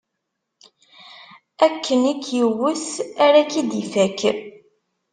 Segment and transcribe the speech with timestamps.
[1.65, 2.87] Akken i k-iwwet,
[3.25, 4.21] ara k-id-ifakk.